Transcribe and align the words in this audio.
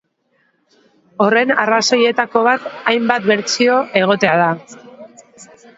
Horren 1.25 1.53
arrazoietako 1.65 2.43
bat 2.49 2.67
hainbat 2.95 3.29
bertsio 3.33 3.79
egotea 4.05 4.37
da. 4.45 4.51